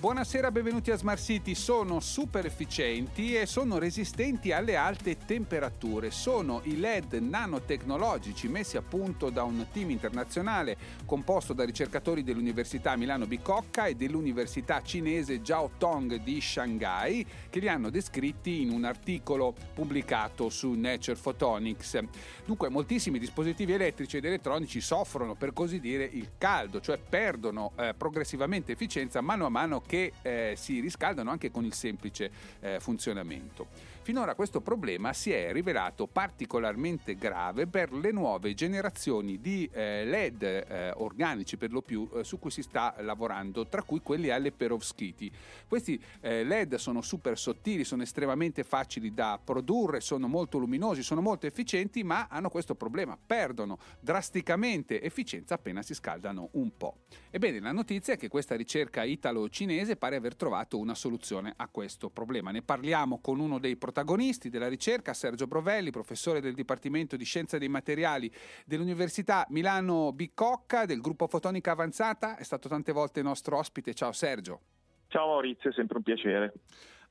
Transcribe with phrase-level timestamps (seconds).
[0.00, 1.54] Buonasera, benvenuti a Smart City.
[1.54, 6.10] Sono super efficienti e sono resistenti alle alte temperature.
[6.10, 12.96] Sono i LED nanotecnologici messi a punto da un team internazionale composto da ricercatori dell'Università
[12.96, 18.84] Milano Bicocca e dell'Università cinese Jiao Tong di Shanghai che li hanno descritti in un
[18.84, 21.98] articolo pubblicato su Nature Photonics.
[22.46, 27.92] Dunque, moltissimi dispositivi elettrici ed elettronici soffrono, per così dire, il caldo, cioè perdono eh,
[27.94, 32.30] progressivamente efficienza mano a mano che eh, si riscaldano anche con il semplice
[32.60, 33.66] eh, funzionamento.
[34.02, 40.42] Finora questo problema si è rivelato particolarmente grave per le nuove generazioni di eh, LED
[40.42, 44.52] eh, organici per lo più eh, su cui si sta lavorando, tra cui quelli alle
[44.52, 45.30] perovskiti.
[45.68, 51.20] Questi eh, LED sono super sottili, sono estremamente facili da produrre, sono molto luminosi, sono
[51.20, 57.00] molto efficienti, ma hanno questo problema, perdono drasticamente efficienza appena si scaldano un po'.
[57.30, 62.10] Ebbene, la notizia è che questa ricerca italo-cinese pare aver trovato una soluzione a questo
[62.10, 62.50] problema.
[62.50, 67.58] Ne parliamo con uno dei protagonisti della ricerca, Sergio Brovelli, professore del Dipartimento di Scienza
[67.58, 68.32] dei Materiali
[68.66, 73.94] dell'Università Milano Bicocca del gruppo Fotonica Avanzata, è stato tante volte nostro ospite.
[73.94, 74.60] Ciao Sergio.
[75.08, 76.52] Ciao Maurizio, è sempre un piacere.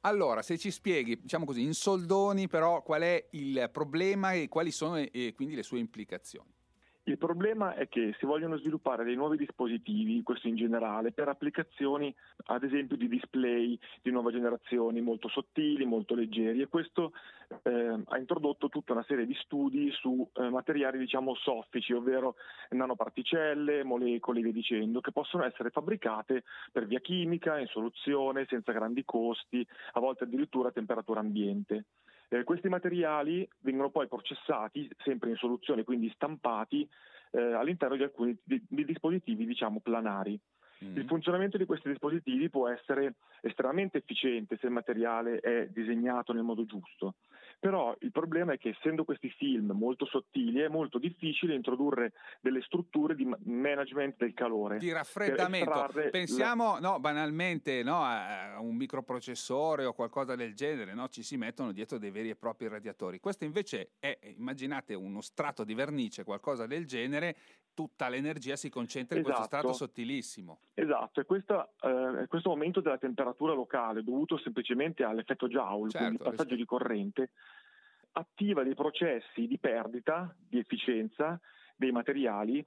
[0.01, 4.71] Allora, se ci spieghi, diciamo così, in soldoni però qual è il problema e quali
[4.71, 6.58] sono e quindi le sue implicazioni.
[7.09, 12.13] Il problema è che si vogliono sviluppare dei nuovi dispositivi, questo in generale, per applicazioni
[12.45, 17.13] ad esempio di display di nuova generazione molto sottili, molto leggeri e questo
[17.63, 22.35] eh, ha introdotto tutta una serie di studi su eh, materiali diciamo soffici, ovvero
[22.69, 28.71] nanoparticelle, molecole e via dicendo, che possono essere fabbricate per via chimica, in soluzione, senza
[28.71, 31.85] grandi costi, a volte addirittura a temperatura ambiente.
[32.29, 36.87] Eh, questi materiali vengono poi processati sempre in soluzione, quindi stampati
[37.31, 40.39] eh, all'interno di alcuni di, di dispositivi diciamo planari.
[40.83, 40.95] Mm.
[40.97, 46.43] Il funzionamento di questi dispositivi può essere estremamente efficiente se il materiale è disegnato nel
[46.43, 47.15] modo giusto.
[47.59, 52.61] Però il problema è che essendo questi film molto sottili è molto difficile introdurre delle
[52.61, 54.77] strutture di management del calore.
[54.77, 55.91] Di raffreddamento.
[56.09, 56.91] Pensiamo la...
[56.91, 61.09] no, banalmente no, a un microprocessore o qualcosa del genere, no?
[61.09, 63.19] ci si mettono dietro dei veri e propri radiatori.
[63.19, 67.35] Questo invece è, immaginate uno strato di vernice, qualcosa del genere,
[67.73, 69.85] tutta l'energia si concentra in questo strato esatto.
[69.85, 70.59] sottilissimo.
[70.81, 76.23] Esatto, e questa, eh, questo aumento della temperatura locale dovuto semplicemente all'effetto Joule, certo, quindi
[76.23, 77.31] passaggio di corrente,
[78.13, 81.39] attiva dei processi di perdita di efficienza
[81.75, 82.65] dei materiali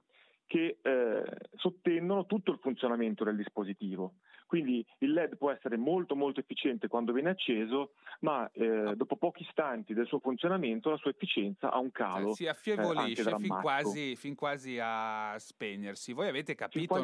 [0.53, 1.23] che eh,
[1.55, 4.17] sottendono tutto il funzionamento del dispositivo.
[4.45, 9.41] Quindi il LED può essere molto molto efficiente quando viene acceso, ma eh, dopo pochi
[9.41, 12.29] istanti del suo funzionamento la sua efficienza ha un calo.
[12.29, 16.13] Eh, si affievolisce eh, fin, quasi, fin, quasi, a spegnersi.
[16.13, 17.01] Voi avete capito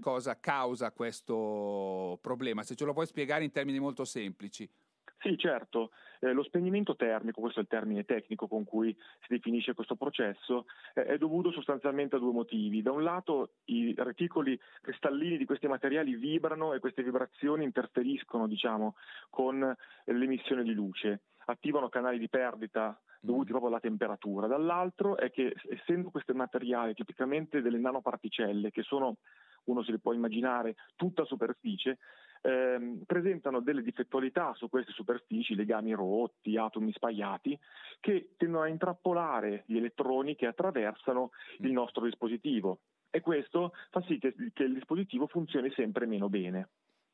[0.00, 2.62] cosa causa questo problema?
[2.62, 4.68] Se ce lo puoi spiegare in termini molto semplici.
[5.20, 5.90] Sì, certo.
[6.20, 10.64] Eh, lo spegnimento termico, questo è il termine tecnico con cui si definisce questo processo,
[10.94, 12.80] eh, è dovuto sostanzialmente a due motivi.
[12.80, 18.96] Da un lato i reticoli cristallini di questi materiali vibrano e queste vibrazioni interferiscono diciamo,
[19.28, 23.50] con l'emissione di luce, attivano canali di perdita dovuti mm.
[23.50, 24.46] proprio alla temperatura.
[24.46, 29.18] Dall'altro è che essendo questi materiali tipicamente delle nanoparticelle, che sono,
[29.64, 31.98] uno se le può immaginare, tutta superficie,
[32.40, 37.58] ehm, presentano delle difettualità su queste superfici, legami rotti, atomi spaiati,
[38.00, 42.80] che tendono a intrappolare gli elettroni che attraversano il nostro dispositivo
[43.10, 46.68] e questo fa sì che, che il dispositivo funzioni sempre meno bene.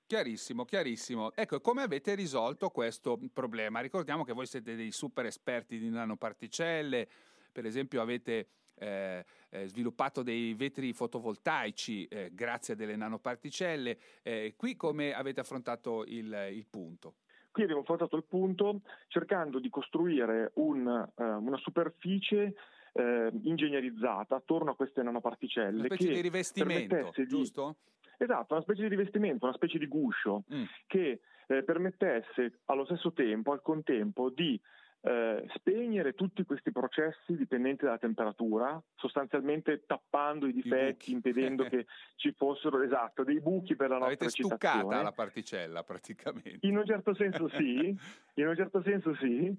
[0.06, 1.32] Chiarissimo, chiarissimo.
[1.34, 3.80] Ecco, come avete risolto questo problema?
[3.80, 7.08] Ricordiamo che voi siete dei super esperti di nanoparticelle,
[7.56, 13.98] per esempio avete eh, eh, sviluppato dei vetri fotovoltaici eh, grazie a delle nanoparticelle.
[14.22, 17.14] Eh, qui come avete affrontato il, il punto?
[17.50, 22.54] Qui abbiamo affrontato il punto cercando di costruire un, uh, una superficie
[22.96, 25.80] ingegnerizzata attorno a queste nanoparticelle.
[25.80, 27.76] Una specie di rivestimento, giusto?
[27.78, 28.24] Di...
[28.24, 30.64] Esatto, una specie di rivestimento, una specie di guscio mm.
[30.86, 34.58] che eh, permettesse allo stesso tempo, al contempo, di
[35.06, 41.86] eh, spegnere tutti questi processi dipendenti dalla temperatura, sostanzialmente tappando i difetti, I impedendo che
[42.16, 46.58] ci fossero esatto, dei buchi per la nostra Avete stuccata la particella praticamente.
[46.62, 47.96] In un certo senso sì,
[48.34, 49.56] in un certo senso sì,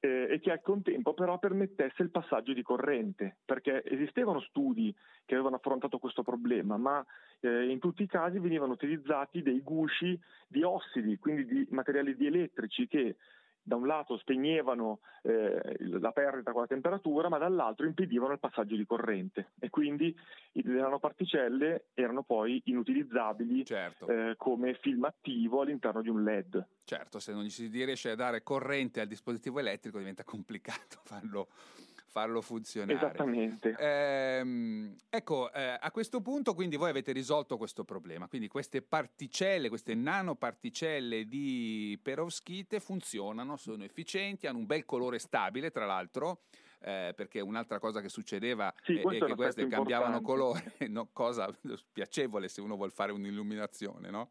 [0.00, 4.94] eh, e che al contempo però permettesse il passaggio di corrente, perché esistevano studi
[5.24, 7.02] che avevano affrontato questo problema, ma
[7.40, 12.86] eh, in tutti i casi venivano utilizzati dei gusci di ossidi, quindi di materiali dielettrici
[12.86, 13.16] che
[13.62, 18.76] da un lato spegnevano eh, la perdita con la temperatura, ma dall'altro impedivano il passaggio
[18.76, 20.16] di corrente e quindi
[20.52, 24.06] le nanoparticelle erano poi inutilizzabili certo.
[24.08, 26.66] eh, come film attivo all'interno di un LED.
[26.84, 31.48] Certo, se non gli si riesce a dare corrente al dispositivo elettrico diventa complicato farlo
[32.10, 32.98] farlo funzionare.
[32.98, 33.74] Esattamente.
[33.78, 39.68] Ehm, ecco, eh, a questo punto quindi voi avete risolto questo problema, quindi queste particelle,
[39.68, 46.42] queste nanoparticelle di perovskite funzionano, sono efficienti, hanno un bel colore stabile tra l'altro,
[46.80, 51.10] eh, perché un'altra cosa che succedeva sì, è, è, che queste cambiavano colore, no?
[51.12, 51.48] cosa
[51.92, 54.30] piacevole se uno vuole fare un'illuminazione, no?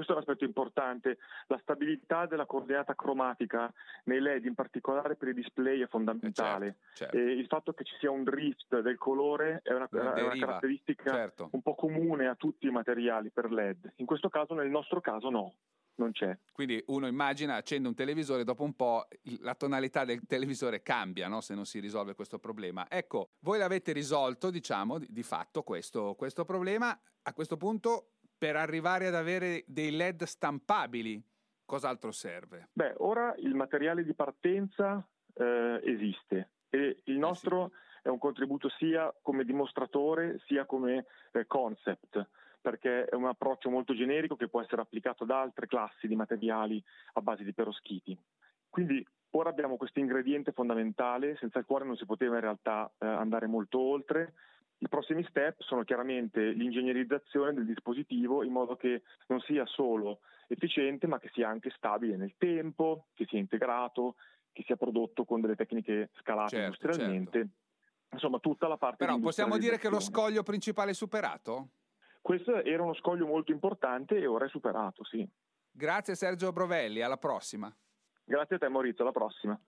[0.00, 1.18] Questo è un aspetto importante.
[1.48, 3.70] La stabilità della coordinata cromatica
[4.04, 6.66] nei LED, in particolare per i display, è fondamentale.
[6.66, 7.30] Eh certo, certo.
[7.30, 11.50] il fatto che ci sia un drift del colore è una, è una caratteristica certo.
[11.52, 13.92] un po' comune a tutti i materiali per LED.
[13.96, 15.54] In questo caso, nel nostro caso, no.
[15.96, 16.34] Non c'è.
[16.50, 19.06] Quindi uno immagina, accende un televisore, dopo un po'
[19.40, 21.42] la tonalità del televisore cambia no?
[21.42, 22.86] se non si risolve questo problema.
[22.88, 26.98] Ecco, voi l'avete risolto, diciamo, di, di fatto questo, questo problema.
[27.22, 31.22] A questo punto per arrivare ad avere dei LED stampabili,
[31.66, 32.70] cos'altro serve?
[32.72, 37.74] Beh, ora il materiale di partenza eh, esiste e il nostro eh sì.
[38.04, 42.26] è un contributo sia come dimostratore sia come eh, concept
[42.62, 46.82] perché è un approccio molto generico che può essere applicato da altre classi di materiali
[47.14, 48.18] a base di peroschiti.
[48.70, 53.06] Quindi ora abbiamo questo ingrediente fondamentale senza il quale non si poteva in realtà eh,
[53.06, 54.32] andare molto oltre
[54.82, 61.06] i prossimi step sono chiaramente l'ingegnerizzazione del dispositivo in modo che non sia solo efficiente
[61.06, 64.16] ma che sia anche stabile nel tempo, che sia integrato,
[64.52, 67.38] che sia prodotto con delle tecniche scalate certo, industrialmente.
[67.38, 67.54] Certo.
[68.12, 71.68] Insomma, tutta la parte Però possiamo dire che lo scoglio principale è superato?
[72.20, 75.26] Questo era uno scoglio molto importante e ora è superato, sì.
[75.70, 77.72] Grazie Sergio Brovelli, alla prossima.
[78.24, 79.60] Grazie a te Maurizio, alla prossima.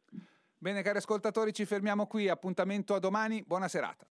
[0.56, 4.11] Bene cari ascoltatori, ci fermiamo qui, appuntamento a domani, buona serata.